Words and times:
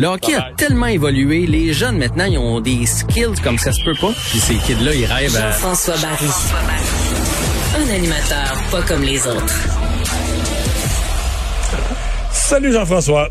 Le 0.00 0.06
hockey 0.06 0.34
a 0.34 0.52
tellement 0.56 0.86
évolué. 0.86 1.44
Les 1.44 1.74
jeunes, 1.74 1.98
maintenant, 1.98 2.24
ils 2.24 2.38
ont 2.38 2.58
des 2.58 2.86
skills 2.86 3.38
comme 3.44 3.58
ça 3.58 3.70
se 3.70 3.84
peut 3.84 3.94
pas. 4.00 4.12
Puis 4.30 4.38
ces 4.40 4.54
kids-là, 4.54 4.94
ils 4.94 5.04
rêvent 5.04 5.36
à... 5.36 5.50
Jean-François 5.50 5.96
Barry. 5.98 6.26
Un 7.76 7.94
animateur 7.94 8.62
pas 8.70 8.80
comme 8.80 9.02
les 9.02 9.26
autres. 9.26 9.54
Salut 12.32 12.72
Jean-François. 12.72 13.28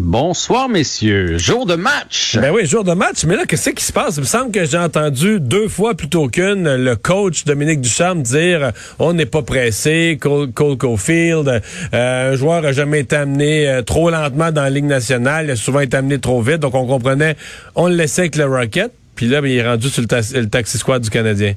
Bonsoir, 0.00 0.68
messieurs. 0.68 1.38
Jour 1.38 1.66
de 1.66 1.74
match. 1.74 2.38
Ben 2.40 2.52
oui, 2.54 2.66
jour 2.66 2.84
de 2.84 2.92
match. 2.92 3.24
Mais 3.24 3.34
là, 3.34 3.46
qu'est-ce 3.46 3.70
qui 3.70 3.82
se 3.82 3.92
passe? 3.92 4.16
Il 4.16 4.20
me 4.20 4.26
semble 4.26 4.52
que 4.52 4.64
j'ai 4.64 4.78
entendu 4.78 5.40
deux 5.40 5.66
fois 5.66 5.94
plutôt 5.94 6.28
qu'une 6.28 6.76
le 6.76 6.94
coach 6.94 7.44
Dominique 7.44 7.80
Ducharme 7.80 8.22
dire 8.22 8.70
on 9.00 9.12
n'est 9.12 9.26
pas 9.26 9.42
pressé, 9.42 10.16
Cole, 10.20 10.52
Cole 10.52 10.76
Caulfield, 10.76 11.48
euh, 11.92 12.32
un 12.32 12.36
joueur 12.36 12.64
a 12.64 12.70
jamais 12.70 13.00
été 13.00 13.16
amené 13.16 13.68
euh, 13.68 13.82
trop 13.82 14.08
lentement 14.08 14.52
dans 14.52 14.62
la 14.62 14.70
Ligue 14.70 14.84
nationale, 14.84 15.46
il 15.46 15.50
a 15.50 15.56
souvent 15.56 15.80
été 15.80 15.96
amené 15.96 16.20
trop 16.20 16.40
vite. 16.42 16.58
Donc, 16.58 16.76
on 16.76 16.86
comprenait, 16.86 17.36
on 17.74 17.88
le 17.88 17.96
laissait 17.96 18.22
avec 18.22 18.36
le 18.36 18.46
Rocket. 18.46 18.92
Puis 19.16 19.26
là, 19.26 19.40
ben, 19.40 19.50
il 19.50 19.58
est 19.58 19.66
rendu 19.66 19.88
sur 19.88 20.02
le 20.02 20.44
taxi 20.46 20.78
squad 20.78 21.02
du 21.02 21.10
Canadien. 21.10 21.54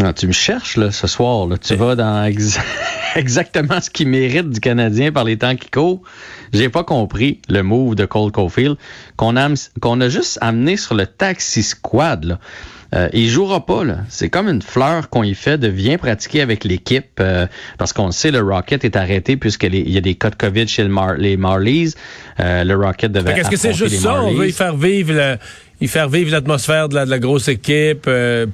Ah, 0.00 0.12
tu 0.12 0.28
me 0.28 0.32
cherches 0.32 0.76
là, 0.76 0.92
ce 0.92 1.06
soir. 1.08 1.46
Là. 1.46 1.58
Tu 1.58 1.74
vas 1.74 1.96
dans 1.96 2.24
exactement 3.16 3.80
ce 3.80 3.90
qui 3.90 4.04
mérite 4.04 4.50
du 4.50 4.60
Canadien 4.60 5.10
par 5.10 5.24
les 5.24 5.36
temps 5.36 5.56
qui 5.56 5.70
courent. 5.70 6.02
J'ai 6.52 6.68
pas 6.68 6.84
compris 6.84 7.40
le 7.48 7.62
move 7.62 7.96
de 7.96 8.04
Cole 8.04 8.30
Caulfield 8.30 8.76
qu'on 9.16 9.36
a, 9.36 9.48
qu'on 9.80 10.00
a 10.00 10.08
juste 10.08 10.38
amené 10.40 10.76
sur 10.76 10.94
le 10.94 11.06
taxi 11.06 11.64
squad. 11.64 12.24
Là. 12.24 12.38
Euh, 12.94 13.08
il 13.12 13.28
jouera 13.28 13.66
pas 13.66 13.84
là. 13.84 13.98
C'est 14.08 14.30
comme 14.30 14.48
une 14.48 14.62
fleur 14.62 15.10
qu'on 15.10 15.22
y 15.22 15.34
fait 15.34 15.58
de 15.58 15.68
bien 15.68 15.98
pratiquer 15.98 16.40
avec 16.40 16.64
l'équipe 16.64 17.20
euh, 17.20 17.46
parce 17.76 17.92
qu'on 17.92 18.10
sait 18.10 18.30
le 18.30 18.40
Rocket 18.40 18.84
est 18.84 18.96
arrêté 18.96 19.36
puisqu'il 19.36 19.90
y 19.90 19.98
a 19.98 20.00
des 20.00 20.14
cas 20.14 20.30
de 20.30 20.36
Covid 20.36 20.68
chez 20.68 20.88
les 21.18 21.36
Marlies. 21.36 21.94
Euh, 22.40 22.64
le 22.64 22.76
Rocket 22.76 23.12
devait. 23.12 23.38
Est-ce 23.38 23.50
que 23.50 23.56
c'est 23.56 23.74
juste 23.74 24.00
ça 24.00 24.22
On 24.22 24.32
veut 24.32 24.48
y 24.48 24.52
faire 24.52 24.74
vivre 24.74 25.12
le, 25.12 25.36
y 25.80 25.88
faire 25.88 26.08
vivre 26.08 26.30
l'atmosphère 26.32 26.88
de 26.88 26.94
la, 26.94 27.04
de 27.04 27.10
la, 27.10 27.18
grosse 27.18 27.48
équipe 27.48 28.02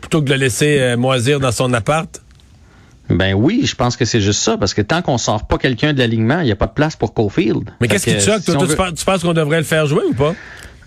plutôt 0.00 0.20
que 0.20 0.26
de 0.26 0.32
le 0.32 0.40
laisser 0.40 0.96
moisir 0.96 1.38
dans 1.38 1.52
son 1.52 1.72
appart? 1.72 2.20
Ben 3.10 3.34
oui, 3.34 3.62
je 3.64 3.74
pense 3.74 3.96
que 3.96 4.04
c'est 4.04 4.20
juste 4.20 4.40
ça, 4.40 4.56
parce 4.56 4.72
que 4.72 4.80
tant 4.80 5.02
qu'on 5.02 5.18
sort 5.18 5.46
pas 5.46 5.58
quelqu'un 5.58 5.92
de 5.92 5.98
l'alignement, 5.98 6.40
il 6.40 6.46
n'y 6.46 6.52
a 6.52 6.56
pas 6.56 6.66
de 6.66 6.72
place 6.72 6.96
pour 6.96 7.12
Cofield. 7.12 7.70
Mais 7.80 7.88
qu'est-ce 7.88 8.06
qui 8.06 8.14
te 8.14 8.20
choque? 8.20 8.42
tu, 8.42 9.04
penses, 9.04 9.22
qu'on 9.22 9.34
devrait 9.34 9.58
le 9.58 9.64
faire 9.64 9.86
jouer 9.86 10.02
ou 10.08 10.14
pas? 10.14 10.34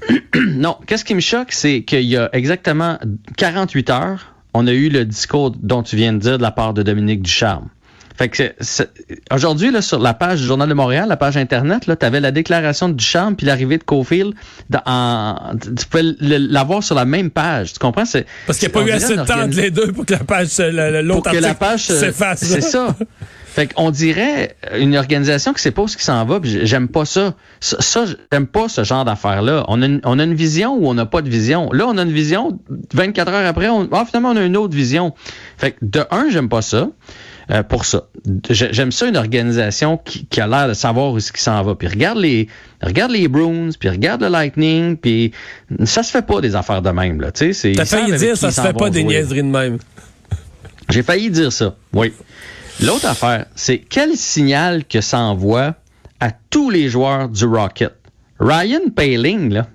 non, 0.35 0.77
qu'est-ce 0.85 1.05
qui 1.05 1.15
me 1.15 1.19
choque, 1.19 1.51
c'est 1.51 1.83
qu'il 1.83 2.03
y 2.03 2.17
a 2.17 2.29
exactement 2.33 2.97
48 3.37 3.89
heures, 3.89 4.33
on 4.53 4.67
a 4.67 4.71
eu 4.71 4.89
le 4.89 5.05
discours 5.05 5.51
dont 5.51 5.83
tu 5.83 5.95
viens 5.95 6.13
de 6.13 6.19
dire 6.19 6.37
de 6.37 6.43
la 6.43 6.51
part 6.51 6.73
de 6.73 6.83
Dominique 6.83 7.21
Ducharme. 7.21 7.69
Fait 8.17 8.29
que 8.29 8.51
aujourd'hui 9.31 9.69
là 9.69 9.83
sur 9.83 9.99
la 9.99 10.15
page 10.15 10.41
du 10.41 10.47
Journal 10.47 10.67
de 10.67 10.73
Montréal, 10.73 11.07
la 11.07 11.17
page 11.17 11.37
internet, 11.37 11.85
là, 11.85 11.95
tu 11.95 12.03
avais 12.03 12.19
la 12.19 12.31
déclaration 12.31 12.89
de 12.89 12.95
Duchamp 12.95 13.35
puis 13.35 13.45
l'arrivée 13.45 13.77
de 13.77 13.83
Cofield. 13.83 14.33
En, 14.87 15.51
tu 15.61 15.85
pouvais 15.85 16.15
l'avoir 16.19 16.81
sur 16.81 16.95
la 16.95 17.05
même 17.05 17.29
page. 17.29 17.73
Tu 17.73 17.79
comprends? 17.79 18.05
Parce 18.47 18.57
qu'il 18.57 18.69
n'y 18.69 18.73
a 18.73 18.79
pas 18.79 18.81
eu 18.87 18.91
assez 18.91 19.15
de 19.15 19.23
temps 19.23 19.41
entre 19.41 19.57
les 19.57 19.69
deux 19.69 19.91
pour 19.91 20.03
que 20.03 20.13
la 20.13 20.23
page 20.23 20.57
l'autre 20.57 21.31
que 21.31 21.37
la 21.37 21.53
page 21.53 21.85
s'efface. 21.85 22.39
C'est 22.39 22.61
ça. 22.61 22.95
Fait 23.57 23.73
qu'on 23.73 23.89
dirait 23.89 24.55
une 24.77 24.95
organisation 24.95 25.51
qui 25.51 25.63
sait 25.63 25.71
pas 25.71 25.81
où 25.81 25.87
ce 25.87 25.97
qui 25.97 26.03
s'en 26.03 26.23
va, 26.25 26.39
j'aime 26.43 26.87
pas 26.87 27.05
ça. 27.05 27.33
Ça, 27.59 28.05
j'aime 28.31 28.45
pas 28.45 28.69
ce 28.69 28.83
genre 28.83 29.03
d'affaires-là. 29.03 29.65
On 29.67 29.81
a, 29.81 29.87
une, 29.87 29.99
on 30.03 30.19
a 30.19 30.25
une 30.25 30.35
vision 30.35 30.75
ou 30.75 30.87
on 30.87 30.93
n'a 30.93 31.07
pas 31.07 31.23
de 31.23 31.29
vision. 31.29 31.71
Là, 31.71 31.87
on 31.87 31.97
a 31.97 32.03
une 32.03 32.11
vision, 32.11 32.59
24 32.93 33.31
heures 33.31 33.47
après, 33.47 33.67
on, 33.67 33.89
ah, 33.93 34.05
finalement, 34.05 34.29
on 34.29 34.35
a 34.35 34.43
une 34.43 34.57
autre 34.57 34.75
vision. 34.75 35.15
Fait 35.57 35.71
que 35.71 35.77
de 35.81 36.03
un, 36.11 36.29
j'aime 36.29 36.49
pas 36.49 36.61
ça. 36.61 36.89
Euh, 37.49 37.63
pour 37.63 37.85
ça. 37.85 38.09
J'aime 38.47 38.91
ça 38.91 39.07
une 39.07 39.17
organisation 39.17 39.97
qui, 39.97 40.27
qui 40.27 40.39
a 40.39 40.45
l'air 40.45 40.67
de 40.67 40.73
savoir 40.75 41.13
où 41.13 41.19
ce 41.19 41.31
qui 41.31 41.41
s'en 41.41 41.63
va. 41.63 41.73
Puis 41.73 41.87
regarde 41.87 42.19
les 42.19 42.49
regarde 42.83 43.11
les 43.11 43.27
Bruins, 43.27 43.69
puis 43.79 43.89
regarde 43.89 44.21
le 44.21 44.27
Lightning, 44.27 44.97
puis 44.97 45.31
ça 45.85 46.03
se 46.03 46.11
fait 46.11 46.27
pas 46.27 46.41
des 46.41 46.55
affaires 46.55 46.83
de 46.83 46.91
même 46.91 47.21
là, 47.21 47.31
tu 47.31 47.55
sais, 47.55 47.71
T'as 47.75 47.85
failli 47.85 48.15
dire 48.17 48.37
ça 48.37 48.51
se 48.51 48.61
fait 48.61 48.73
pas 48.73 48.91
des 48.91 49.03
niaiseries 49.03 49.41
de 49.41 49.47
même. 49.47 49.79
J'ai 50.89 51.01
failli 51.01 51.31
dire 51.31 51.51
ça. 51.51 51.75
Oui. 51.91 52.13
L'autre 52.83 53.07
affaire, 53.07 53.45
c'est 53.55 53.79
quel 53.79 54.15
signal 54.15 54.85
que 54.85 55.01
ça 55.01 55.19
envoie 55.19 55.73
à 56.19 56.29
tous 56.31 56.69
les 56.69 56.89
joueurs 56.89 57.27
du 57.27 57.45
Rocket? 57.45 57.93
Ryan 58.39 58.91
Paling, 58.95 59.51
là, 59.51 59.67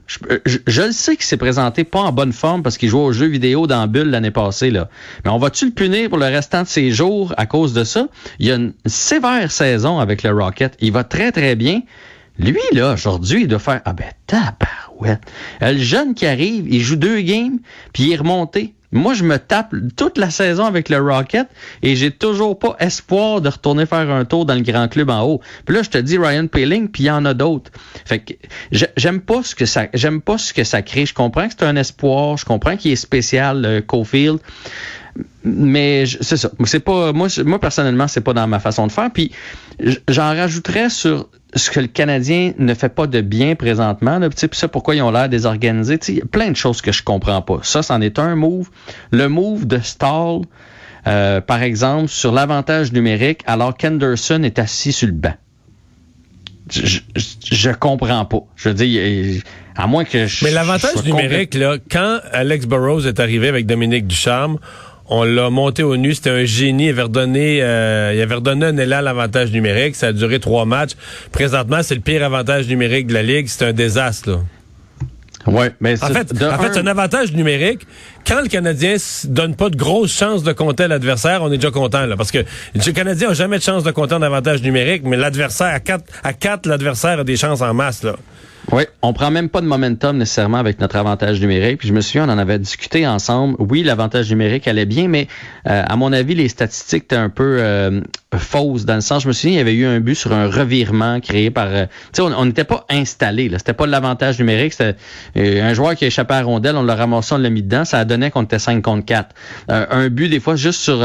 je, 0.47 0.83
le 0.83 0.93
sais 0.93 1.17
qu'il 1.17 1.25
s'est 1.25 1.37
présenté 1.37 1.83
pas 1.83 1.99
en 1.99 2.13
bonne 2.13 2.33
forme 2.33 2.63
parce 2.63 2.79
qu'il 2.79 2.89
jouait 2.89 3.01
aux 3.01 3.13
jeux 3.13 3.27
vidéo 3.27 3.67
dans 3.67 3.89
Bulle 3.89 4.11
l'année 4.11 4.31
passée. 4.31 4.71
Là. 4.71 4.89
Mais 5.25 5.33
on 5.33 5.39
va-tu 5.39 5.67
le 5.67 5.73
punir 5.73 6.11
pour 6.11 6.19
le 6.19 6.27
restant 6.27 6.63
de 6.63 6.69
ses 6.69 6.93
jours 6.93 7.35
à 7.37 7.47
cause 7.47 7.73
de 7.73 7.83
ça? 7.83 8.07
Il 8.39 8.53
a 8.53 8.55
une 8.55 8.73
sévère 8.87 9.51
saison 9.51 9.99
avec 9.99 10.23
le 10.23 10.31
Rocket. 10.31 10.77
Il 10.81 10.93
va 10.93 11.03
très, 11.03 11.33
très 11.33 11.57
bien. 11.57 11.83
Lui, 12.39 12.61
là, 12.73 12.93
aujourd'hui, 12.93 13.43
il 13.43 13.49
doit 13.49 13.59
faire 13.59 13.81
Ah 13.85 13.95
ben 13.95 14.13
tabarouette. 14.29 15.23
Le 15.61 15.77
jeune 15.79 16.15
qui 16.15 16.27
arrive, 16.27 16.73
il 16.73 16.81
joue 16.81 16.97
deux 16.97 17.21
games, 17.21 17.59
puis 17.93 18.05
il 18.05 18.13
est 18.13 18.17
remonté. 18.17 18.75
Moi, 18.93 19.15
je 19.15 19.25
me 19.25 19.39
tape 19.39 19.75
toute 19.97 20.19
la 20.19 20.31
saison 20.31 20.65
avec 20.65 20.89
le 20.89 20.99
Rocket 20.99 21.49
et 21.83 21.97
j'ai 21.97 22.11
toujours 22.11 22.59
pas 22.59 22.77
espoir 22.79 23.41
de 23.41 23.49
retourner 23.49 23.87
faire 23.87 24.11
un 24.11 24.25
tour 24.25 24.45
dans 24.45 24.55
le 24.55 24.61
grand 24.61 24.89
club 24.89 25.11
en 25.11 25.23
haut. 25.23 25.41
Puis 25.65 25.75
là, 25.75 25.83
je 25.83 25.91
te 25.91 25.99
dis 25.99 26.19
Ryan 26.19 26.47
Peeling, 26.47 26.89
puis 26.89 27.05
il 27.05 27.07
y 27.07 27.11
en 27.11 27.25
a 27.25 27.35
d'autres. 27.35 27.71
Fait 28.05 28.19
que 28.19 28.35
j'aime 28.97 29.21
pas 29.21 29.43
ce 29.43 29.55
que 29.55 29.67
ça 29.67 29.87
j'aime 29.95 30.21
pas 30.21 30.39
ce 30.39 30.53
que 30.53 30.65
ça 30.65 30.83
crée. 30.83 31.07
Je 31.07 31.15
comprends 31.15 31.49
que 31.49 31.55
c'est 31.59 31.65
un 31.65 31.77
espoir, 31.77 32.37
je 32.37 32.45
comprends 32.45 32.77
qu'il 32.77 32.93
est 32.93 32.97
spécial 32.97 33.65
euh, 33.65 33.81
Cofield 33.81 34.39
mais 35.45 36.05
c'est 36.07 36.37
ça. 36.37 36.51
C'est 36.65 36.81
pas 36.81 37.13
moi, 37.13 37.29
moi 37.45 37.61
personnellement, 37.61 38.09
c'est 38.09 38.21
pas 38.21 38.33
dans 38.33 38.47
ma 38.47 38.61
façon 38.61 38.87
de 38.87 38.93
faire. 38.93 39.11
Puis 39.13 39.33
j'en 40.09 40.35
rajouterais 40.35 40.89
sur 40.89 41.29
ce 41.55 41.71
que 41.71 41.81
le 41.81 41.87
Canadien 41.87 42.53
ne 42.59 42.75
fait 42.75 42.89
pas 42.89 43.07
de 43.07 43.21
bien 43.21 43.55
présentement. 43.55 44.19
Là, 44.19 44.31
puis 44.31 44.49
ça, 44.53 44.69
pourquoi 44.69 44.95
ils 44.95 45.03
ont 45.03 45.11
l'air 45.11 45.29
désorganisés. 45.29 45.99
Il 46.09 46.15
y 46.17 46.23
a 46.23 46.25
plein 46.25 46.51
de 46.51 46.57
choses 46.57 46.81
que 46.81 46.93
je 46.93 47.03
comprends 47.03 47.43
pas. 47.43 47.59
Ça, 47.63 47.83
c'en 47.83 48.01
est 48.01 48.19
un 48.19 48.35
move. 48.35 48.71
Le 49.11 49.29
move 49.29 49.67
de 49.67 49.79
Stall, 49.79 50.43
euh, 51.07 51.41
par 51.41 51.63
exemple, 51.63 52.09
sur 52.09 52.33
l'avantage 52.33 52.93
numérique, 52.93 53.43
alors 53.47 53.77
qu'Anderson 53.77 54.43
est 54.43 54.59
assis 54.59 54.93
sur 54.93 55.09
le 55.09 55.15
banc. 55.15 55.35
Je, 56.71 57.01
je, 57.51 57.71
comprends 57.71 58.25
pas. 58.25 58.41
Je 58.57 58.71
veux 58.71 58.75
dire, 58.75 59.43
à 59.77 59.87
moins 59.87 60.05
que 60.05 60.27
je. 60.27 60.45
Mais 60.45 60.53
l'avantage 60.53 61.05
numérique, 61.05 61.55
là, 61.55 61.77
quand 61.91 62.21
Alex 62.33 62.67
Burrows 62.67 63.07
est 63.07 63.21
arrivé 63.21 63.49
avec 63.49 63.67
Dominique 63.67 64.07
Ducharme, 64.07 64.59
on 65.13 65.25
l'a 65.25 65.51
monté 65.51 65.83
au 65.83 65.97
nu. 65.97 66.15
C'était 66.15 66.31
un 66.31 66.45
génie. 66.45 66.87
Il 66.87 66.91
avait 66.91 67.03
redonné, 67.03 67.63
euh, 67.63 68.13
il 68.15 68.21
avait 68.21 68.37
redonné 68.37 68.67
un 68.67 68.77
élan 68.77 68.99
à 68.99 69.03
l'avantage 69.03 69.53
numérique. 69.53 69.95
Ça 69.95 70.09
a 70.09 70.13
duré 70.13 70.41
trois 70.41 70.65
matchs. 70.65 70.93
Présentement, 71.31 71.83
c'est 71.83 71.95
le 71.95 72.01
pire 72.01 72.25
avantage 72.25 72.67
numérique 72.67 73.07
de 73.07 73.15
la 73.15 73.23
Ligue. 73.23 73.47
C'est 73.49 73.67
un 73.67 73.73
désastre. 73.73 74.31
Là. 74.31 74.39
Ouais, 75.47 75.73
mais 75.81 76.03
en 76.03 76.07
fait, 76.07 76.33
en 76.43 76.59
fait, 76.59 76.73
c'est 76.73 76.81
un 76.81 76.87
avantage 76.87 77.33
numérique. 77.33 77.87
Quand 78.27 78.41
le 78.41 78.49
Canadien 78.49 78.97
donne 79.25 79.57
pas 79.57 79.71
de 79.71 79.77
grosses 79.77 80.17
chances 80.17 80.45
de 80.45 80.53
compter 80.53 80.85
à 80.85 80.89
l'adversaire, 80.89 81.43
on 81.43 81.51
est 81.51 81.57
déjà 81.57 81.73
content 81.73 82.07
là, 82.07 82.17
parce 82.17 82.31
que 82.31 82.45
le 82.75 82.93
Canadien 82.93 83.29
n'a 83.29 83.35
jamais 83.35 83.59
de 83.59 83.63
chance 83.63 83.83
de 83.83 83.91
compter 83.91 84.15
en 84.15 84.23
avantage 84.23 84.63
numérique, 84.63 85.03
mais 85.05 85.17
l'adversaire 85.17 85.75
à 85.75 85.81
quatre, 85.81 86.05
à 86.23 86.33
quatre, 86.33 86.67
l'adversaire 86.67 87.19
a 87.19 87.25
des 87.25 87.37
chances 87.37 87.61
en 87.61 87.75
masse 87.75 88.05
là. 88.05 88.15
Oui, 88.71 88.85
on 89.03 89.13
prend 89.13 89.31
même 89.31 89.49
pas 89.49 89.61
de 89.61 89.67
momentum 89.67 90.17
nécessairement 90.17 90.59
avec 90.59 90.81
notre 90.81 90.97
avantage 90.97 91.41
numérique. 91.41 91.79
Puis 91.79 91.89
je 91.89 91.93
me 91.93 92.01
souviens, 92.01 92.29
on 92.29 92.33
en 92.33 92.39
avait 92.39 92.59
discuté 92.61 93.07
ensemble. 93.07 93.57
Oui, 93.59 93.83
l'avantage 93.83 94.31
numérique 94.31 94.69
allait 94.69 94.87
bien, 94.87 95.09
mais 95.09 95.27
euh, 95.69 95.83
à 95.85 95.97
mon 95.97 96.13
avis, 96.13 96.37
les 96.37 96.49
statistiques 96.49 97.05
étaient 97.05 97.17
un 97.17 97.29
peu 97.29 97.57
euh, 97.59 98.01
fausses 98.37 98.85
dans 98.85 98.95
le 98.95 99.01
sens. 99.01 99.25
Je 99.25 99.29
me 99.29 99.33
souviens, 99.33 99.57
il 99.57 99.59
y 99.59 99.61
avait 99.61 99.75
eu 99.75 99.85
un 99.85 99.99
but 99.99 100.15
sur 100.15 100.33
un 100.33 100.49
revirement 100.49 101.21
créé 101.21 101.51
par. 101.51 101.67
Euh, 101.69 101.87
tu 102.13 102.23
sais, 102.23 102.23
on 102.23 102.45
n'était 102.45 102.65
pas 102.65 102.87
installé. 102.89 103.49
Là, 103.49 103.59
c'était 103.59 103.73
pas 103.73 103.87
l'avantage 103.87 104.39
numérique. 104.39 104.75
C'était 104.75 104.97
un 105.61 105.75
joueur 105.75 105.97
qui 105.97 106.05
a 106.05 106.07
échappé 106.07 106.35
à 106.35 106.39
la 106.39 106.47
rondelle, 106.47 106.77
on 106.77 106.85
l'a 106.85 106.95
ramassé, 106.95 107.35
on 107.35 107.39
l'a 107.39 107.51
mis 107.51 107.63
dedans. 107.63 107.85
Ça 107.85 108.05
donné 108.05 108.31
qu'on 108.31 108.45
était 108.45 108.61
5 108.61 108.81
contre 108.83 109.05
4. 109.05 109.35
un 109.69 110.09
but 110.09 110.29
des 110.29 110.41
fois 110.41 110.57
juste 110.57 110.81
sur. 110.81 111.05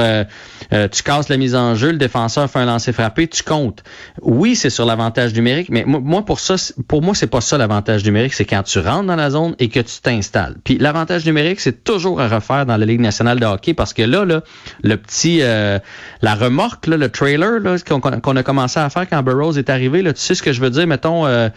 tu 0.71 1.03
casses 1.03 1.29
la 1.29 1.37
mise 1.37 1.55
en 1.55 1.75
jeu, 1.75 1.91
le 1.91 1.97
défenseur 1.97 2.49
fait 2.49 2.59
un 2.59 2.65
lancer 2.65 2.93
frappé, 2.93 3.27
tu 3.27 3.43
comptes. 3.43 3.83
Oui, 4.21 4.55
c'est 4.55 4.69
sur 4.69 4.85
l'avantage 4.85 5.33
numérique, 5.33 5.69
mais 5.69 5.83
moi 5.85 6.23
pour 6.23 6.39
ça, 6.39 6.55
pour 6.87 7.01
moi 7.01 7.15
c'est 7.15 7.27
pas 7.27 7.41
ça 7.47 7.57
l'avantage 7.57 8.03
numérique, 8.03 8.33
c'est 8.33 8.45
quand 8.45 8.63
tu 8.63 8.79
rentres 8.79 9.05
dans 9.05 9.15
la 9.15 9.29
zone 9.29 9.55
et 9.59 9.69
que 9.69 9.79
tu 9.79 10.01
t'installes. 10.01 10.55
Puis 10.63 10.77
l'avantage 10.77 11.25
numérique, 11.25 11.59
c'est 11.59 11.83
toujours 11.83 12.19
à 12.19 12.27
refaire 12.27 12.65
dans 12.65 12.77
la 12.77 12.85
Ligue 12.85 12.99
nationale 12.99 13.39
de 13.39 13.45
hockey 13.45 13.73
parce 13.73 13.93
que 13.93 14.01
là, 14.01 14.25
là 14.25 14.41
le 14.83 14.97
petit, 14.97 15.39
euh, 15.41 15.79
la 16.21 16.35
remorque, 16.35 16.87
là, 16.87 16.97
le 16.97 17.09
trailer 17.09 17.59
là, 17.59 17.75
qu'on, 17.79 18.35
a 18.35 18.43
commencé 18.43 18.79
à 18.79 18.89
faire 18.89 19.07
quand 19.09 19.23
Burroughs 19.23 19.57
est 19.57 19.69
arrivé, 19.69 20.01
là, 20.01 20.13
tu 20.13 20.21
sais 20.21 20.35
ce 20.35 20.43
que 20.43 20.51
je 20.51 20.61
veux 20.61 20.69
dire? 20.69 20.87
Mettons, 20.87 21.25
euh, 21.25 21.49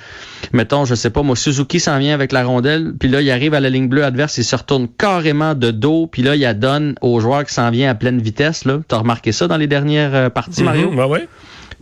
mettons, 0.52 0.84
je 0.84 0.94
sais 0.94 1.10
pas, 1.10 1.22
moi, 1.22 1.37
Suzuki 1.37 1.81
s'en 1.81 1.98
vient 1.98 2.14
avec 2.14 2.32
la 2.32 2.44
rondelle, 2.44 2.92
puis 2.98 3.08
là, 3.08 3.20
il 3.20 3.31
arrive 3.31 3.54
à 3.54 3.60
la 3.60 3.70
ligne 3.70 3.88
bleue 3.88 4.04
adverse, 4.04 4.38
il 4.38 4.44
se 4.44 4.56
retourne 4.56 4.88
carrément 4.88 5.54
de 5.54 5.70
dos, 5.70 6.06
puis 6.06 6.22
là, 6.22 6.37
il 6.37 6.50
donne 6.58 6.94
au 7.00 7.20
joueur 7.20 7.44
qui 7.44 7.54
s'en 7.54 7.70
vient 7.70 7.90
à 7.90 7.94
pleine 7.94 8.20
vitesse. 8.20 8.64
Là. 8.64 8.81
T'as 8.87 8.98
remarqué 8.98 9.32
ça 9.32 9.48
dans 9.48 9.56
les 9.56 9.66
dernières 9.66 10.14
euh, 10.14 10.31
parties, 10.31 10.62
Mario? 10.62 10.90
Mm 10.90 11.00
ouais. 11.00 11.28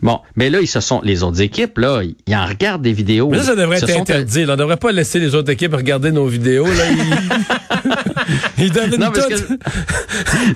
Bon, 0.02 0.20
mais 0.36 0.50
là, 0.50 0.60
ils 0.60 0.68
se 0.68 0.80
sont, 0.80 1.00
les 1.02 1.22
autres 1.22 1.40
équipes, 1.40 1.78
là, 1.78 2.02
ils 2.26 2.36
en 2.36 2.46
regardent 2.46 2.82
des 2.82 2.92
vidéos. 2.92 3.28
Mais 3.30 3.38
ça, 3.38 3.44
ça 3.44 3.56
devrait 3.56 3.78
être 3.78 3.90
interdit. 3.90 4.44
On 4.46 4.52
ne 4.52 4.56
devrait 4.56 4.76
pas 4.76 4.92
laisser 4.92 5.18
les 5.18 5.34
autres 5.34 5.50
équipes 5.50 5.74
regarder 5.74 6.12
nos 6.12 6.26
vidéos. 6.26 6.66
Là, 6.66 6.90
ils... 6.90 8.58
ils 8.64 8.72
donnent 8.72 8.96
non, 8.96 9.10
parce 9.12 9.26
que... 9.26 9.52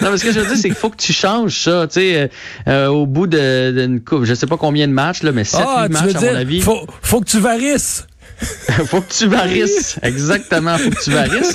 non, 0.04 0.10
mais 0.12 0.18
ce 0.18 0.24
que 0.24 0.32
je 0.32 0.40
veux 0.40 0.46
dire, 0.46 0.56
c'est 0.56 0.68
qu'il 0.68 0.74
faut 0.74 0.90
que 0.90 0.96
tu 0.96 1.12
changes 1.12 1.58
ça. 1.58 1.86
Tu 1.88 2.00
sais, 2.00 2.30
euh, 2.68 2.86
au 2.86 3.06
bout 3.06 3.26
d'une 3.26 4.00
coupe, 4.00 4.24
je 4.24 4.34
sais 4.34 4.46
pas 4.46 4.56
combien 4.56 4.86
de 4.86 4.92
matchs, 4.92 5.22
là, 5.22 5.32
mais 5.32 5.44
sept 5.44 5.60
ah, 5.66 5.88
matchs, 5.90 6.14
à 6.14 6.20
mon 6.20 6.34
avis. 6.36 6.60
Faut, 6.60 6.86
faut 7.02 7.20
que 7.20 7.26
tu 7.26 7.38
varisses. 7.38 8.06
faut 8.86 9.00
que 9.00 9.12
tu 9.12 9.26
varisses. 9.26 9.98
Exactement, 10.02 10.76
faut 10.78 10.90
que 10.90 11.02
tu 11.02 11.10
varisses. 11.10 11.54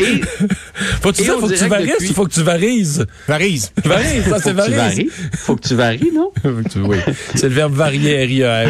Et, 0.00 0.20
faut 1.00 1.12
que 1.12 1.16
tu, 1.16 1.24
faut 1.24 1.46
que 1.46 1.54
tu 1.54 1.66
varisses 1.66 2.10
ou 2.10 2.14
faut 2.14 2.24
que 2.24 2.32
tu 2.32 2.42
varises? 2.42 3.06
Varise. 3.28 3.72
Varise, 3.84 4.24
ça 4.28 4.38
c'est 4.38 4.52
varise. 4.52 5.10
Faut 5.36 5.56
que 5.56 5.66
tu 5.66 5.74
varies, 5.74 6.10
non? 6.14 6.32
oui. 6.76 6.98
C'est 7.34 7.48
le 7.48 7.54
verbe 7.54 7.74
varier, 7.74 8.26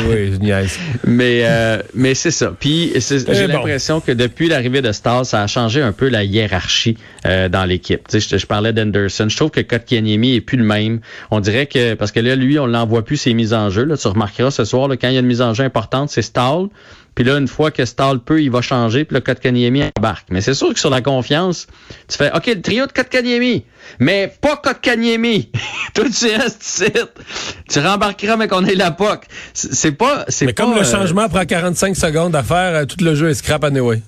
oui, 0.08 0.38
niaise. 0.38 0.78
Mais, 1.06 1.42
euh, 1.44 1.82
mais 1.94 2.14
c'est 2.14 2.30
ça. 2.30 2.54
Puis 2.58 2.92
j'ai 2.98 3.46
bon. 3.46 3.54
l'impression 3.54 4.00
que 4.00 4.12
depuis 4.12 4.48
l'arrivée 4.48 4.82
de 4.82 4.92
Stas, 4.92 5.24
ça 5.24 5.42
a 5.42 5.46
changé 5.46 5.80
un 5.82 5.92
peu 5.92 6.08
la 6.08 6.24
hiérarchie 6.24 6.96
euh, 7.26 7.48
dans 7.48 7.64
l'équipe. 7.64 8.06
Tu 8.08 8.20
sais, 8.20 8.28
je, 8.28 8.38
je 8.38 8.46
parlais 8.46 8.72
d'Anderson. 8.72 9.28
Je 9.28 9.36
trouve 9.36 9.50
que 9.50 9.60
Kotkaniemi 9.60 10.34
est 10.34 10.40
plus 10.40 10.58
le 10.58 10.64
même. 10.64 11.00
On 11.30 11.40
dirait 11.40 11.66
que, 11.66 11.94
parce 11.94 12.12
que 12.12 12.20
là, 12.20 12.36
lui, 12.36 12.58
on 12.58 12.66
l'envoie 12.66 13.04
plus 13.04 13.16
ses 13.16 13.34
mises 13.34 13.54
en 13.54 13.70
jeu. 13.70 13.84
Là. 13.84 13.96
Tu 13.96 14.08
remarqueras 14.08 14.50
ce 14.50 14.64
soir, 14.64 14.88
là, 14.88 14.96
quand 14.96 15.08
il 15.08 15.14
y 15.14 15.16
a 15.16 15.20
une 15.20 15.26
mise 15.26 15.42
en 15.42 15.54
jeu 15.54 15.64
importante, 15.64 16.10
c'est 16.10 16.22
Stahl. 16.22 16.68
Puis 17.14 17.24
là, 17.24 17.36
une 17.36 17.48
fois 17.48 17.70
que 17.70 17.84
Stahl 17.84 18.20
peut, 18.20 18.42
il 18.42 18.50
va 18.50 18.62
changer, 18.62 19.04
puis 19.04 19.14
le 19.14 19.20
Kotkaniemi 19.20 19.84
embarque. 19.98 20.28
Mais 20.30 20.40
c'est 20.40 20.54
sûr 20.54 20.72
que 20.72 20.80
sur 20.80 20.90
la 20.90 21.02
confiance, 21.02 21.66
tu 22.08 22.16
fais 22.16 22.32
OK, 22.34 22.46
le 22.46 22.62
trio 22.62 22.86
de 22.86 22.92
Kotkaniemi, 22.92 23.64
mais 23.98 24.32
pas 24.40 24.56
Kotkaniemi. 24.56 25.50
Tout 25.94 26.08
tu 26.08 26.26
restes 26.34 26.64
ici. 26.64 26.92
Tu 27.68 27.80
rembarqueras, 27.80 28.36
mais 28.36 28.48
qu'on 28.48 28.64
ait 28.64 28.74
la 28.74 28.90
POC. 28.90 29.24
C'est 29.52 29.92
pas. 29.92 30.24
Mais 30.40 30.52
pas, 30.52 30.64
comme 30.64 30.74
le 30.74 30.80
euh, 30.80 30.84
changement 30.84 31.28
prend 31.28 31.44
45 31.44 31.96
secondes 31.96 32.34
à 32.34 32.42
faire, 32.42 32.74
euh, 32.74 32.84
tout 32.86 33.02
le 33.04 33.14
jeu 33.14 33.28
est 33.28 33.34
scrap 33.34 33.64
anyway. 33.64 34.02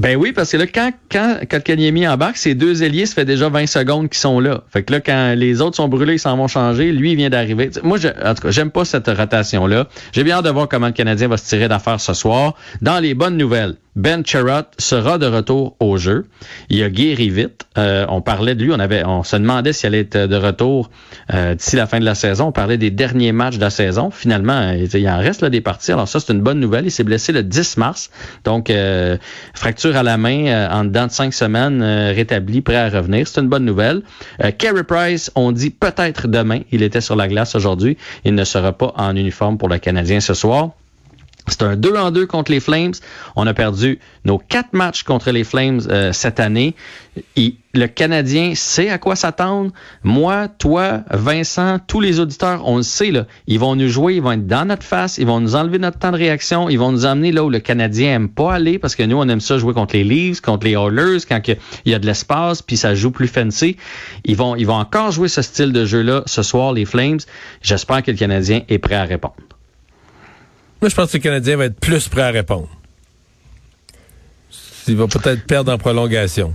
Ben 0.00 0.16
oui, 0.16 0.32
parce 0.32 0.50
que 0.50 0.56
là, 0.56 0.66
quand, 0.66 0.92
quand 1.12 1.40
Kotkaniemi 1.46 2.08
embarque, 2.08 2.38
ces 2.38 2.54
deux 2.54 2.82
ailiers, 2.82 3.04
ça 3.04 3.16
fait 3.16 3.26
déjà 3.26 3.50
20 3.50 3.66
secondes 3.66 4.08
qu'ils 4.08 4.16
sont 4.16 4.40
là. 4.40 4.62
Fait 4.70 4.82
que 4.82 4.94
là, 4.94 5.00
quand 5.00 5.34
les 5.36 5.60
autres 5.60 5.76
sont 5.76 5.88
brûlés, 5.88 6.14
ils 6.14 6.18
s'en 6.18 6.38
vont 6.38 6.48
changer. 6.48 6.90
Lui, 6.90 7.12
il 7.12 7.16
vient 7.16 7.28
d'arriver. 7.28 7.68
Moi, 7.82 7.98
je, 7.98 8.08
en 8.08 8.34
tout 8.34 8.44
cas, 8.44 8.50
j'aime 8.50 8.70
pas 8.70 8.86
cette 8.86 9.08
rotation-là. 9.08 9.88
J'ai 10.12 10.24
bien 10.24 10.36
hâte 10.36 10.46
de 10.46 10.50
voir 10.50 10.68
comment 10.68 10.86
le 10.86 10.94
Canadien 10.94 11.28
va 11.28 11.36
se 11.36 11.46
tirer 11.46 11.68
d'affaire 11.68 12.00
ce 12.00 12.14
soir. 12.14 12.54
Dans 12.80 12.98
les 12.98 13.12
bonnes 13.12 13.36
nouvelles, 13.36 13.74
Ben 13.94 14.24
Charrot 14.24 14.62
sera 14.78 15.18
de 15.18 15.26
retour 15.26 15.76
au 15.80 15.98
jeu. 15.98 16.24
Il 16.70 16.82
a 16.82 16.88
guéri 16.88 17.28
vite. 17.28 17.66
Euh, 17.76 18.06
on 18.08 18.22
parlait 18.22 18.54
de 18.54 18.64
lui, 18.64 18.72
on 18.72 18.78
avait, 18.78 19.04
on 19.04 19.22
se 19.22 19.36
demandait 19.36 19.74
s'il 19.74 19.88
allait 19.88 20.00
être 20.00 20.16
de 20.16 20.36
retour 20.36 20.90
euh, 21.34 21.54
d'ici 21.54 21.76
la 21.76 21.86
fin 21.86 22.00
de 22.00 22.06
la 22.06 22.14
saison. 22.14 22.46
On 22.46 22.52
parlait 22.52 22.78
des 22.78 22.90
derniers 22.90 23.32
matchs 23.32 23.56
de 23.56 23.60
la 23.60 23.70
saison. 23.70 24.10
Finalement, 24.10 24.72
il 24.72 25.08
en 25.10 25.18
reste 25.18 25.42
là, 25.42 25.50
des 25.50 25.60
parties. 25.60 25.92
Alors 25.92 26.08
ça, 26.08 26.20
c'est 26.20 26.32
une 26.32 26.40
bonne 26.40 26.60
nouvelle. 26.60 26.86
Il 26.86 26.90
s'est 26.90 27.04
blessé 27.04 27.32
le 27.32 27.42
10 27.42 27.76
mars. 27.76 28.10
Donc, 28.44 28.70
euh, 28.70 29.18
fracture 29.54 29.89
à 29.96 30.02
la 30.02 30.16
main 30.16 30.46
euh, 30.46 30.68
en 30.70 30.84
dedans 30.84 31.06
de 31.06 31.12
cinq 31.12 31.34
semaines, 31.34 31.82
euh, 31.82 32.12
rétabli, 32.14 32.60
prêt 32.60 32.76
à 32.76 32.88
revenir. 32.88 33.26
C'est 33.26 33.40
une 33.40 33.48
bonne 33.48 33.64
nouvelle. 33.64 34.02
Euh, 34.42 34.50
Carey 34.50 34.84
Price, 34.84 35.30
on 35.34 35.52
dit 35.52 35.70
peut-être 35.70 36.28
demain. 36.28 36.60
Il 36.72 36.82
était 36.82 37.00
sur 37.00 37.16
la 37.16 37.28
glace 37.28 37.54
aujourd'hui. 37.54 37.96
Il 38.24 38.34
ne 38.34 38.44
sera 38.44 38.72
pas 38.72 38.92
en 38.96 39.16
uniforme 39.16 39.58
pour 39.58 39.68
le 39.68 39.78
Canadien 39.78 40.20
ce 40.20 40.34
soir. 40.34 40.70
C'est 41.50 41.62
un 41.62 41.76
2 41.76 41.96
en 41.96 42.10
2 42.10 42.26
contre 42.26 42.52
les 42.52 42.60
Flames. 42.60 42.92
On 43.36 43.46
a 43.46 43.54
perdu 43.54 43.98
nos 44.24 44.38
quatre 44.38 44.72
matchs 44.72 45.02
contre 45.02 45.30
les 45.30 45.44
Flames 45.44 45.80
euh, 45.90 46.12
cette 46.12 46.40
année. 46.40 46.74
Et 47.36 47.56
le 47.74 47.86
Canadien 47.86 48.54
sait 48.54 48.88
à 48.88 48.98
quoi 48.98 49.16
s'attendre. 49.16 49.72
Moi, 50.02 50.48
toi, 50.48 51.02
Vincent, 51.10 51.78
tous 51.86 52.00
les 52.00 52.20
auditeurs, 52.20 52.62
on 52.66 52.78
le 52.78 52.82
sait. 52.82 53.10
Là, 53.10 53.26
ils 53.46 53.58
vont 53.58 53.76
nous 53.76 53.88
jouer, 53.88 54.16
ils 54.16 54.22
vont 54.22 54.32
être 54.32 54.46
dans 54.46 54.66
notre 54.66 54.82
face, 54.84 55.18
ils 55.18 55.26
vont 55.26 55.40
nous 55.40 55.54
enlever 55.54 55.78
notre 55.78 55.98
temps 55.98 56.12
de 56.12 56.16
réaction, 56.16 56.68
ils 56.68 56.78
vont 56.78 56.92
nous 56.92 57.06
emmener 57.06 57.32
là 57.32 57.44
où 57.44 57.50
le 57.50 57.60
Canadien 57.60 58.14
aime 58.14 58.28
pas 58.28 58.54
aller 58.54 58.78
parce 58.78 58.96
que 58.96 59.02
nous, 59.02 59.16
on 59.16 59.28
aime 59.28 59.40
ça 59.40 59.58
jouer 59.58 59.74
contre 59.74 59.94
les 59.96 60.04
Leafs, 60.04 60.40
contre 60.40 60.66
les 60.66 60.72
Oilers, 60.72 61.18
quand 61.28 61.40
il 61.46 61.58
y 61.92 61.94
a 61.94 61.98
de 61.98 62.06
l'espace, 62.06 62.62
puis 62.62 62.76
ça 62.76 62.94
joue 62.94 63.10
plus 63.10 63.28
fancy. 63.28 63.76
Ils 64.24 64.36
vont, 64.36 64.56
ils 64.56 64.66
vont 64.66 64.74
encore 64.74 65.10
jouer 65.10 65.28
ce 65.28 65.42
style 65.42 65.72
de 65.72 65.84
jeu-là 65.84 66.22
ce 66.26 66.42
soir, 66.42 66.72
les 66.72 66.84
Flames. 66.84 67.20
J'espère 67.62 68.02
que 68.02 68.10
le 68.10 68.16
Canadien 68.16 68.62
est 68.68 68.78
prêt 68.78 68.96
à 68.96 69.04
répondre. 69.04 69.34
Moi, 70.80 70.88
je 70.88 70.94
pense 70.94 71.10
que 71.10 71.16
le 71.18 71.22
Canadien 71.22 71.56
va 71.56 71.66
être 71.66 71.78
plus 71.78 72.08
prêt 72.08 72.22
à 72.22 72.30
répondre. 72.30 72.68
Il 74.88 74.96
va 74.96 75.06
peut-être 75.06 75.44
perdre 75.44 75.72
en 75.72 75.78
prolongation. 75.78 76.54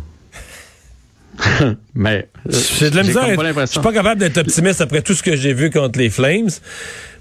Mais 1.95 2.27
j'ai 2.47 2.89
de 2.89 2.95
la 2.95 3.03
misère. 3.03 3.27
Je 3.27 3.65
suis 3.65 3.79
pas 3.79 3.93
capable 3.93 4.19
d'être 4.19 4.37
optimiste 4.37 4.81
après 4.81 5.01
tout 5.01 5.13
ce 5.13 5.23
que 5.23 5.35
j'ai 5.35 5.53
vu 5.53 5.69
contre 5.69 5.99
les 5.99 6.09
Flames. 6.09 6.49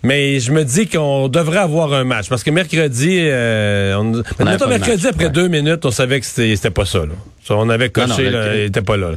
Mais 0.03 0.39
je 0.39 0.53
me 0.53 0.65
dis 0.65 0.87
qu'on 0.87 1.29
devrait 1.29 1.59
avoir 1.59 1.93
un 1.95 2.05
match. 2.05 2.29
Parce 2.29 2.43
que 2.43 2.51
mercredi, 2.51 3.21
euh, 3.23 3.97
on, 3.97 4.23
on 4.39 4.45
mercredi, 4.69 5.07
après 5.07 5.27
ouais. 5.27 5.31
deux 5.31 5.49
minutes, 5.49 5.85
on 5.87 5.91
savait 5.91 6.21
que 6.21 6.27
c'était 6.27 6.71
pas 6.71 6.85
ça. 6.85 7.01
Là. 7.01 7.15
On 7.51 7.69
avait 7.69 7.91
coché, 7.91 8.31
là, 8.31 8.55
il 8.57 8.63
était 8.63 8.83
pas 8.83 8.97
là. 8.97 9.13
là. 9.13 9.17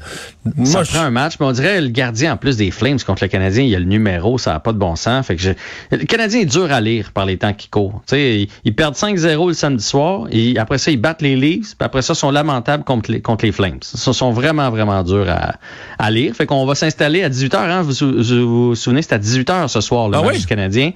Moi, 0.56 0.84
je 0.84 0.92
prends 0.92 1.02
un 1.02 1.12
match, 1.12 1.36
mais 1.40 1.46
on 1.46 1.52
dirait 1.52 1.80
le 1.82 1.90
gardien, 1.90 2.34
en 2.34 2.38
plus 2.38 2.58
des 2.58 2.72
Flames 2.72 3.00
contre 3.00 3.24
le 3.24 3.30
Canadien, 3.30 3.64
il 3.64 3.70
y 3.70 3.76
a 3.76 3.80
le 3.80 3.86
numéro, 3.86 4.38
ça 4.38 4.54
n'a 4.54 4.60
pas 4.60 4.74
de 4.74 4.78
bon 4.78 4.96
sens. 4.96 5.26
Fait 5.26 5.36
que 5.36 5.42
je... 5.42 5.52
Le 5.92 6.06
Canadien 6.06 6.42
est 6.42 6.46
dur 6.46 6.72
à 6.72 6.82
lire 6.82 7.12
par 7.14 7.26
les 7.26 7.38
temps 7.38 7.54
qui 7.54 7.70
courent. 7.70 8.02
ils, 8.12 8.48
ils 8.64 8.76
perdent 8.76 8.96
5-0 8.96 9.48
le 9.48 9.54
samedi 9.54 9.84
soir, 9.84 10.28
et 10.32 10.58
après 10.58 10.78
ça, 10.78 10.92
ils 10.92 10.98
battent 10.98 11.22
les 11.22 11.36
Leafs, 11.36 11.76
puis 11.78 11.86
après 11.86 12.02
ça, 12.02 12.14
ils 12.14 12.18
sont 12.18 12.32
lamentables 12.32 12.84
contre 12.84 13.12
les, 13.12 13.22
contre 13.22 13.46
les 13.46 13.52
Flames. 13.52 13.80
Ils 13.94 14.14
sont 14.14 14.32
vraiment, 14.32 14.70
vraiment 14.70 15.04
durs 15.04 15.30
à, 15.30 15.56
à 15.98 16.12
lire. 16.12 16.36
Fait 16.36 16.46
qu'on 16.46 16.66
va 16.66 16.76
s'installer 16.76 17.24
à 17.24 17.30
18h. 17.30 17.56
Hein, 17.58 17.82
vous 17.82 17.94
vous, 17.94 18.68
vous 18.70 18.76
souvenez, 18.76 19.02
c'est 19.02 19.14
à 19.14 19.20
18h 19.20 19.68
ce 19.68 19.82
soir, 19.82 20.10
le 20.10 20.18
ah 20.18 20.22
match 20.22 20.34
oui? 20.34 20.40
du 20.40 20.46
Canadien. 20.46 20.92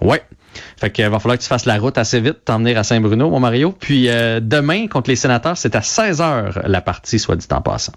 Ouais. 0.00 0.22
Fait 0.78 0.90
qu'il 0.90 1.06
va 1.08 1.18
falloir 1.18 1.38
que 1.38 1.42
tu 1.42 1.48
fasses 1.48 1.66
la 1.66 1.78
route 1.78 1.98
assez 1.98 2.20
vite, 2.20 2.44
t'emmener 2.44 2.76
à 2.76 2.84
Saint-Bruno, 2.84 3.30
mon 3.30 3.40
Mario. 3.40 3.74
Puis 3.78 4.08
euh, 4.08 4.40
demain, 4.40 4.86
contre 4.88 5.10
les 5.10 5.16
sénateurs, 5.16 5.56
c'est 5.56 5.74
à 5.74 5.80
16h 5.80 6.66
la 6.66 6.80
partie, 6.80 7.18
soit 7.18 7.36
dit 7.36 7.46
en 7.50 7.60
passant. 7.60 7.92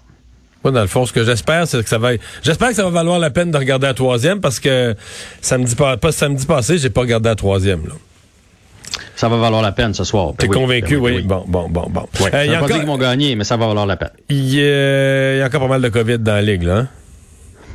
Moi, 0.64 0.72
dans 0.72 0.80
le 0.80 0.86
fond, 0.86 1.06
ce 1.06 1.12
que 1.12 1.24
j'espère, 1.24 1.68
c'est 1.68 1.82
que 1.82 1.88
ça 1.88 1.98
va. 1.98 2.10
J'espère 2.42 2.70
que 2.70 2.74
ça 2.74 2.82
va 2.84 2.90
valoir 2.90 3.18
la 3.18 3.30
peine 3.30 3.50
de 3.50 3.56
regarder 3.56 3.86
la 3.86 3.94
troisième 3.94 4.40
parce 4.40 4.58
que 4.58 4.94
samedi 5.40 5.76
pas, 5.76 5.96
pas 5.96 6.12
samedi 6.12 6.44
passé, 6.46 6.78
j'ai 6.78 6.90
pas 6.90 7.02
regardé 7.02 7.28
la 7.28 7.36
troisième. 7.36 7.86
Là. 7.86 7.92
Ça 9.14 9.28
va 9.28 9.36
valoir 9.36 9.62
la 9.62 9.72
peine 9.72 9.94
ce 9.94 10.04
soir. 10.04 10.32
T'es 10.36 10.48
oui, 10.48 10.54
convaincu, 10.54 10.96
oui, 10.96 11.16
oui. 11.16 11.22
Bon, 11.22 11.44
bon, 11.46 11.68
bon, 11.68 11.86
bon. 11.88 12.06
Ouais. 12.20 12.34
Euh, 12.34 12.46
y 12.46 12.54
a 12.54 12.58
pas 12.58 12.64
encore... 12.64 12.78
qu'ils 12.78 12.86
vont 12.86 12.98
gagner, 12.98 13.36
mais 13.36 13.44
ça 13.44 13.56
va 13.56 13.66
valoir 13.66 13.86
la 13.86 13.96
peine. 13.96 14.10
Il 14.28 14.54
y, 14.54 14.60
a... 14.60 15.36
y 15.36 15.40
a 15.40 15.46
encore 15.46 15.60
pas 15.60 15.68
mal 15.68 15.82
de 15.82 15.88
COVID 15.88 16.18
dans 16.18 16.34
la 16.34 16.42
ligue, 16.42 16.64
là. 16.64 16.76
Hein? 16.76 16.88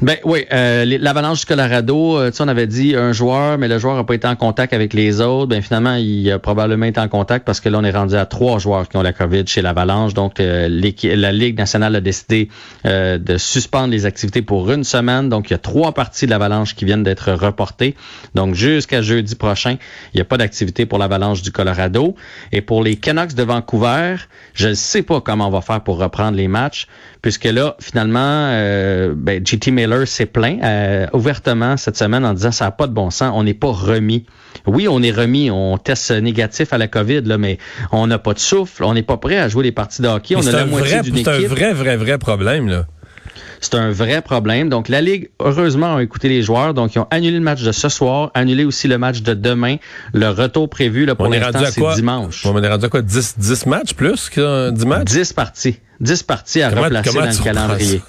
Ben 0.02 0.18
oui, 0.24 0.46
euh, 0.52 0.84
l'Avalanche 1.00 1.42
du 1.42 1.46
Colorado, 1.46 2.18
euh, 2.18 2.32
on 2.40 2.48
avait 2.48 2.66
dit 2.66 2.96
un 2.96 3.12
joueur, 3.12 3.60
mais 3.60 3.68
le 3.68 3.78
joueur 3.78 3.98
n'a 3.98 4.04
pas 4.04 4.16
été 4.16 4.28
en 4.28 4.36
contact 4.36 4.74
avec 4.74 4.96
les 4.96 5.22
autres. 5.22 5.46
Ben 5.46 5.62
finalement, 5.62 5.94
il 5.94 6.32
a 6.32 6.40
probablement 6.40 6.88
été 6.88 7.00
en 7.00 7.08
contact 7.08 7.46
parce 7.46 7.60
que 7.60 7.70
là, 7.70 7.78
on 7.78 7.84
est 7.84 7.92
rendu 7.92 8.16
à 8.16 8.26
trois 8.26 8.58
joueurs 8.58 8.90
qui 8.90 8.98
ont 8.98 9.04
la 9.04 9.14
COVID 9.14 9.46
chez 9.46 9.62
l'Avalanche. 9.62 10.16
Donc, 10.16 10.40
euh, 10.40 10.68
la 11.04 11.32
Ligue 11.32 11.56
nationale 11.56 11.96
a 11.96 12.02
décidé 12.02 12.50
euh, 12.88 13.20
de 13.20 13.38
suspendre 13.38 13.92
les 13.92 14.08
activités 14.08 14.42
pour 14.42 14.72
une 14.72 14.84
semaine. 14.84 15.30
Donc, 15.30 15.52
il 15.52 15.54
y 15.54 15.56
a 15.56 15.60
trois 15.60 15.92
parties 15.92 16.26
de 16.26 16.32
l'Avalanche 16.32 16.74
qui 16.74 16.86
viennent 16.86 17.04
d'être 17.04 17.34
reportées. 17.34 17.96
Donc, 18.34 18.56
jusqu'à 18.56 19.04
jeudi 19.04 19.36
prochain, 19.36 19.78
il 20.16 20.18
n'y 20.18 20.22
a 20.22 20.26
pas 20.26 20.38
d'activité 20.38 20.88
pour 20.88 20.98
l'Avalanche 20.98 21.44
du 21.44 21.52
Colorado. 21.52 22.16
Et 22.52 22.62
pour 22.62 22.82
les 22.82 22.96
Canucks 22.96 23.36
de 23.36 23.44
Vancouver, 23.44 24.16
je 24.56 24.70
ne 24.70 24.74
sais 24.74 25.04
pas 25.04 25.22
comment 25.22 25.46
on 25.48 25.52
va 25.52 25.62
faire 25.62 25.82
pour 25.82 26.00
reprendre 26.00 26.38
les 26.38 26.48
matchs, 26.48 26.88
puisque 27.22 27.46
là, 27.46 27.76
finalement, 27.80 28.20
euh, 28.20 29.14
ben, 29.16 29.46
JT 29.46 29.70
Miller 29.70 29.91
s'est 30.06 30.26
plaint 30.26 30.60
euh, 30.64 31.08
ouvertement 31.14 31.78
cette 31.78 31.98
semaine 31.98 32.26
en 32.26 32.34
disant 32.34 32.52
ça 32.52 32.66
n'a 32.66 32.72
pas 32.72 32.88
de 32.88 32.94
bon 32.94 33.10
sens, 33.10 33.32
on 33.36 33.44
n'est 33.44 33.54
pas 33.54 33.72
remis. 33.72 34.26
Oui, 34.68 34.88
on 34.88 35.02
est 35.02 35.12
remis, 35.12 35.50
on 35.50 35.78
teste 35.78 36.12
négatif 36.12 36.74
à 36.74 36.78
la 36.78 36.88
COVID, 36.88 37.22
là, 37.22 37.38
mais 37.38 37.58
on 37.92 38.08
n'a 38.08 38.20
pas 38.20 38.34
de 38.34 38.40
souffle, 38.40 38.84
on 38.84 38.94
n'est 38.94 39.04
pas 39.04 39.18
prêt 39.18 39.38
à 39.38 39.48
jouer 39.48 39.64
les 39.64 39.72
parties 39.72 40.02
de 40.02 40.08
hockey. 40.08 40.36
Mais 40.36 40.46
on 40.46 40.48
a 40.48 40.52
la 40.52 40.66
moitié 40.66 41.02
d'une 41.02 41.18
équipe. 41.18 41.32
C'est 41.34 41.46
un 41.46 41.48
vrai, 41.48 41.74
vrai, 41.74 41.98
vrai 41.98 42.18
problème, 42.18 42.68
là. 42.68 42.86
C'est 43.62 43.76
un 43.76 43.92
vrai 43.92 44.24
problème. 44.24 44.70
Donc, 44.70 44.90
la 44.90 45.02
Ligue, 45.02 45.30
heureusement, 45.40 45.98
a 45.98 46.04
écouté 46.04 46.28
les 46.30 46.42
joueurs. 46.42 46.74
Donc, 46.74 46.96
ils 46.96 47.00
ont 47.00 47.08
annulé 47.12 47.38
le 47.38 47.44
match 47.44 47.62
de 47.62 47.72
ce 47.72 47.90
soir, 47.90 48.32
annulé 48.34 48.66
aussi 48.66 48.88
le 48.88 48.98
match 48.98 49.22
de 49.22 49.36
demain. 49.36 49.76
Le 50.14 50.30
retour 50.30 50.68
prévu, 50.68 51.06
là, 51.06 51.14
pour 51.14 51.28
l'instant, 51.28 51.60
c'est 51.70 51.96
dimanche. 51.96 52.44
On 52.46 52.62
est 52.62 52.68
rendu 52.68 52.86
à 52.86 52.90
quoi? 52.90 53.04
10, 53.04 53.36
10 53.38 53.66
matchs 53.68 53.94
plus 53.94 54.30
que 54.30 54.72
10 54.72 54.86
matchs? 54.88 55.12
10 55.12 55.34
parties. 55.34 55.80
10 56.00 56.24
parties 56.24 56.64
à 56.64 56.70
comment, 56.70 56.82
replacer 56.82 57.10
comment 57.12 57.26
dans 57.26 57.32
le 57.32 57.44
calendrier. 57.44 58.02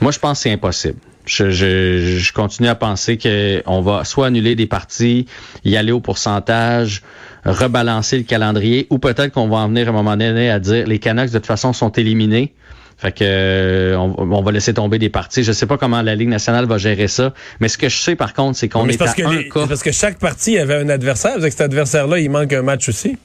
Moi, 0.00 0.12
je 0.12 0.18
pense 0.18 0.38
que 0.38 0.42
c'est 0.44 0.52
impossible. 0.52 0.98
Je, 1.26 1.50
je, 1.50 2.18
je, 2.18 2.32
continue 2.32 2.68
à 2.68 2.74
penser 2.74 3.18
qu'on 3.18 3.80
va 3.82 4.04
soit 4.04 4.28
annuler 4.28 4.54
des 4.54 4.66
parties, 4.66 5.26
y 5.64 5.76
aller 5.76 5.92
au 5.92 6.00
pourcentage, 6.00 7.02
rebalancer 7.44 8.16
le 8.16 8.24
calendrier, 8.24 8.86
ou 8.90 8.98
peut-être 8.98 9.32
qu'on 9.32 9.48
va 9.48 9.58
en 9.58 9.68
venir 9.68 9.86
à 9.86 9.90
un 9.90 9.92
moment 9.92 10.16
donné 10.16 10.50
à 10.50 10.58
dire 10.58 10.86
les 10.86 10.98
Canucks 10.98 11.30
de 11.30 11.38
toute 11.38 11.46
façon 11.46 11.72
sont 11.72 11.90
éliminés. 11.90 12.54
Fait 13.00 13.12
que 13.12 13.24
euh, 13.24 13.96
on, 13.96 14.14
on, 14.18 14.42
va 14.42 14.52
laisser 14.52 14.74
tomber 14.74 14.98
des 14.98 15.08
parties. 15.08 15.42
Je 15.42 15.52
sais 15.52 15.64
pas 15.64 15.78
comment 15.78 16.02
la 16.02 16.14
Ligue 16.14 16.28
nationale 16.28 16.66
va 16.66 16.76
gérer 16.76 17.08
ça, 17.08 17.32
mais 17.58 17.68
ce 17.68 17.78
que 17.78 17.88
je 17.88 17.96
sais 17.96 18.14
par 18.14 18.34
contre, 18.34 18.58
c'est 18.58 18.68
qu'on 18.68 18.86
est, 18.88 18.98
parce 18.98 19.12
à 19.12 19.14
que 19.14 19.22
un 19.22 19.32
les, 19.32 19.48
cas. 19.48 19.66
Parce 19.66 19.82
que 19.82 19.90
chaque 19.90 20.18
partie 20.18 20.58
avait 20.58 20.74
un 20.74 20.88
adversaire. 20.90 21.32
Avec 21.36 21.52
cet 21.52 21.62
adversaire-là, 21.62 22.18
il 22.18 22.30
manque 22.30 22.52
un 22.52 22.60
match 22.60 22.90
aussi. 22.90 23.16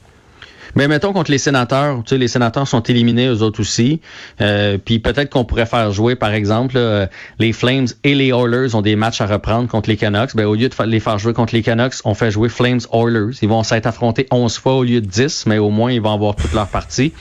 Mais 0.75 0.87
mettons 0.89 1.13
contre 1.13 1.31
les 1.31 1.37
sénateurs, 1.37 2.03
tu 2.03 2.09
sais, 2.09 2.17
les 2.17 2.27
sénateurs 2.27 2.67
sont 2.67 2.83
éliminés, 2.83 3.27
eux 3.27 3.41
autres 3.41 3.61
aussi. 3.61 4.01
Euh, 4.41 4.77
puis 4.77 4.99
peut-être 4.99 5.29
qu'on 5.29 5.45
pourrait 5.45 5.65
faire 5.65 5.91
jouer, 5.91 6.15
par 6.15 6.33
exemple, 6.33 6.75
euh, 6.77 7.07
les 7.39 7.53
Flames 7.53 7.87
et 8.03 8.13
les 8.13 8.27
Oilers 8.27 8.75
ont 8.75 8.81
des 8.81 8.95
matchs 8.95 9.21
à 9.21 9.25
reprendre 9.25 9.69
contre 9.69 9.89
les 9.89 9.95
Canucks. 9.97 10.35
Ben, 10.35 10.45
au 10.45 10.55
lieu 10.55 10.67
de 10.67 10.83
les 10.85 10.99
faire 10.99 11.17
jouer 11.17 11.33
contre 11.33 11.55
les 11.55 11.61
Canucks, 11.61 11.95
on 12.03 12.13
fait 12.13 12.29
jouer 12.29 12.49
Flames 12.49 12.81
Oilers. 12.91 13.37
Ils 13.41 13.47
vont 13.49 13.63
s'être 13.63 13.85
affrontés 13.87 14.27
11 14.31 14.57
fois 14.57 14.75
au 14.75 14.83
lieu 14.83 14.99
de 15.01 15.07
10, 15.07 15.45
mais 15.45 15.57
au 15.57 15.69
moins 15.69 15.91
ils 15.91 16.01
vont 16.01 16.13
avoir 16.13 16.35
toute 16.35 16.53
leur 16.53 16.67
partie. 16.67 17.13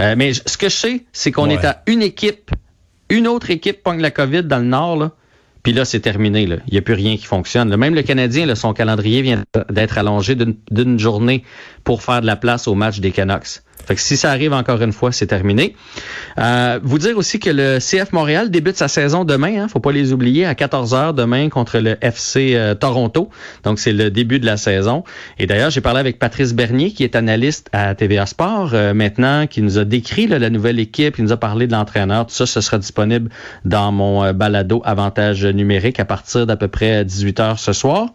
Euh, 0.00 0.14
mais 0.16 0.32
ce 0.32 0.56
que 0.56 0.68
je 0.68 0.74
sais, 0.76 1.04
c'est 1.12 1.32
qu'on 1.32 1.48
Ouais. 1.48 1.54
est 1.54 1.64
à 1.64 1.82
une 1.86 2.02
équipe, 2.02 2.50
une 3.10 3.26
autre 3.26 3.50
équipe 3.50 3.82
pogne 3.82 4.00
la 4.00 4.10
COVID 4.12 4.44
dans 4.44 4.58
le 4.58 4.64
Nord, 4.64 4.96
là. 4.96 5.10
Puis 5.64 5.72
là, 5.72 5.84
c'est 5.84 6.00
terminé. 6.00 6.42
Il 6.42 6.60
n'y 6.70 6.78
a 6.78 6.82
plus 6.82 6.94
rien 6.94 7.16
qui 7.16 7.24
fonctionne. 7.24 7.74
Même 7.74 7.94
le 7.94 8.02
Canadien, 8.02 8.46
là, 8.46 8.54
son 8.54 8.74
calendrier 8.74 9.22
vient 9.22 9.42
d'être 9.70 9.98
allongé 9.98 10.36
d'une 10.36 10.98
journée 10.98 11.42
pour 11.82 12.02
faire 12.02 12.20
de 12.20 12.26
la 12.26 12.36
place 12.36 12.68
au 12.68 12.74
match 12.74 13.00
des 13.00 13.10
Canucks. 13.10 13.63
Fait 13.86 13.94
que 13.94 14.00
si 14.00 14.16
ça 14.16 14.30
arrive 14.30 14.52
encore 14.52 14.80
une 14.82 14.92
fois, 14.92 15.12
c'est 15.12 15.26
terminé. 15.26 15.76
Euh, 16.38 16.80
vous 16.82 16.98
dire 16.98 17.16
aussi 17.16 17.38
que 17.38 17.50
le 17.50 17.78
CF 17.78 18.12
Montréal 18.12 18.50
débute 18.50 18.76
sa 18.76 18.88
saison 18.88 19.24
demain, 19.24 19.62
hein, 19.62 19.68
faut 19.68 19.80
pas 19.80 19.92
les 19.92 20.12
oublier, 20.12 20.46
à 20.46 20.54
14h 20.54 21.14
demain 21.14 21.48
contre 21.48 21.78
le 21.78 21.96
FC 22.00 22.54
euh, 22.54 22.74
Toronto. 22.74 23.28
Donc 23.62 23.78
c'est 23.78 23.92
le 23.92 24.10
début 24.10 24.40
de 24.40 24.46
la 24.46 24.56
saison. 24.56 25.04
Et 25.38 25.46
d'ailleurs, 25.46 25.70
j'ai 25.70 25.80
parlé 25.80 26.00
avec 26.00 26.18
Patrice 26.18 26.54
Bernier, 26.54 26.92
qui 26.92 27.04
est 27.04 27.16
analyste 27.16 27.68
à 27.72 27.94
TVA 27.94 28.26
Sport 28.26 28.70
euh, 28.72 28.94
maintenant, 28.94 29.46
qui 29.46 29.62
nous 29.62 29.78
a 29.78 29.84
décrit 29.84 30.26
la 30.26 30.50
nouvelle 30.50 30.78
équipe, 30.78 31.18
il 31.18 31.24
nous 31.24 31.32
a 31.32 31.36
parlé 31.36 31.66
de 31.66 31.72
l'entraîneur. 31.72 32.26
Tout 32.26 32.34
ça, 32.34 32.46
ce 32.46 32.60
sera 32.60 32.78
disponible 32.78 33.30
dans 33.64 33.92
mon 33.92 34.32
balado 34.32 34.82
Avantage 34.84 35.44
numérique 35.44 36.00
à 36.00 36.04
partir 36.04 36.46
d'à 36.46 36.56
peu 36.56 36.68
près 36.68 37.04
18h 37.04 37.58
ce 37.58 37.72
soir. 37.72 38.08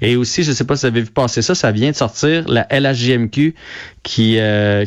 Et 0.00 0.16
aussi, 0.16 0.42
je 0.42 0.52
sais 0.52 0.64
pas 0.64 0.76
si 0.76 0.82
vous 0.82 0.86
avez 0.86 1.02
vu 1.02 1.10
passer 1.10 1.42
ça, 1.42 1.54
ça 1.54 1.72
vient 1.72 1.90
de 1.90 1.96
sortir 1.96 2.44
la 2.48 2.66
LHJMQ 2.70 3.54
qui, 4.06 4.38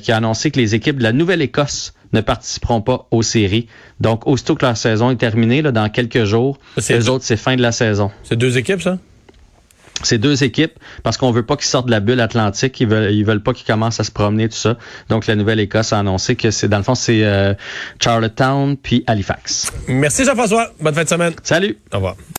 qui 0.02 0.12
a 0.12 0.18
annoncé 0.18 0.50
que 0.52 0.60
les 0.60 0.76
équipes 0.76 0.98
de 0.98 1.04
la 1.04 1.12
Nouvelle-Écosse 1.12 1.94
ne 2.14 2.22
participeront 2.22 2.82
pas 2.82 3.08
aux 3.12 3.22
séries. 3.22 3.68
Donc, 4.00 4.26
aussitôt 4.26 4.56
que 4.56 4.66
leur 4.66 4.78
saison 4.78 5.12
est 5.12 5.18
terminée, 5.18 5.62
là, 5.62 5.72
dans 5.72 5.90
quelques 5.90 6.24
jours, 6.24 6.58
les 6.90 7.10
autres, 7.10 7.24
c'est 7.26 7.38
fin 7.38 7.56
de 7.56 7.62
la 7.62 7.72
saison. 7.72 8.12
C'est 8.24 8.36
deux 8.36 8.58
équipes, 8.58 8.82
ça? 8.82 8.98
C'est 10.02 10.18
deux 10.18 10.46
équipes 10.46 10.80
parce 11.04 11.18
qu'on 11.18 11.32
veut 11.32 11.46
pas 11.46 11.58
qu'ils 11.58 11.66
sortent 11.66 11.88
de 11.88 11.92
la 11.92 12.00
bulle 12.00 12.22
atlantique. 12.22 12.80
Ils 12.80 12.88
veulent, 12.88 13.12
ils 13.12 13.26
veulent 13.26 13.44
pas 13.44 13.54
qu'ils 13.54 13.68
commencent 13.68 14.00
à 14.00 14.06
se 14.06 14.12
promener 14.12 14.48
tout 14.48 14.56
ça. 14.56 14.78
Donc 15.10 15.28
la 15.28 15.36
Nouvelle-Écosse 15.36 15.92
a 15.92 16.00
annoncé 16.00 16.38
que 16.38 16.52
c'est 16.52 16.70
dans 16.70 16.78
le 16.78 16.84
fond 16.84 16.96
c'est 16.96 17.26
euh, 17.26 17.54
Charlottetown 18.02 18.78
puis 18.78 19.04
Halifax. 19.08 19.74
Merci 19.90 20.24
Jean-François. 20.24 20.72
Bonne 20.80 20.96
fin 20.96 21.04
de 21.04 21.10
semaine. 21.10 21.34
Salut. 21.44 21.78
Au 21.92 21.98
revoir. 21.98 22.16